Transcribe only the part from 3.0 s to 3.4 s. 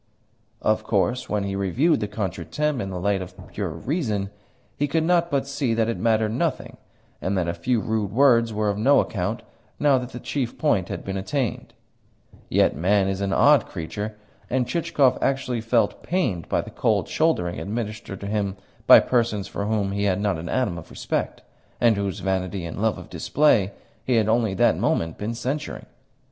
of